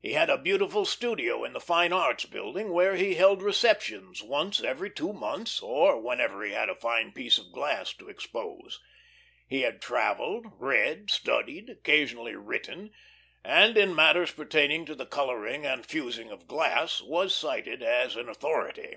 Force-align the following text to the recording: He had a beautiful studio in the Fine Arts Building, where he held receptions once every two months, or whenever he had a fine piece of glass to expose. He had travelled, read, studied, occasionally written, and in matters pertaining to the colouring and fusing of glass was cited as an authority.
He 0.00 0.12
had 0.12 0.30
a 0.30 0.38
beautiful 0.38 0.84
studio 0.84 1.42
in 1.42 1.52
the 1.52 1.58
Fine 1.60 1.92
Arts 1.92 2.24
Building, 2.24 2.70
where 2.72 2.94
he 2.94 3.16
held 3.16 3.42
receptions 3.42 4.22
once 4.22 4.62
every 4.62 4.90
two 4.90 5.12
months, 5.12 5.60
or 5.60 6.00
whenever 6.00 6.44
he 6.44 6.52
had 6.52 6.70
a 6.70 6.74
fine 6.76 7.10
piece 7.10 7.36
of 7.36 7.50
glass 7.50 7.92
to 7.94 8.08
expose. 8.08 8.78
He 9.48 9.62
had 9.62 9.82
travelled, 9.82 10.46
read, 10.60 11.10
studied, 11.10 11.68
occasionally 11.68 12.36
written, 12.36 12.92
and 13.42 13.76
in 13.76 13.92
matters 13.92 14.30
pertaining 14.30 14.86
to 14.86 14.94
the 14.94 15.04
colouring 15.04 15.66
and 15.66 15.84
fusing 15.84 16.30
of 16.30 16.46
glass 16.46 17.02
was 17.02 17.34
cited 17.34 17.82
as 17.82 18.14
an 18.14 18.28
authority. 18.28 18.96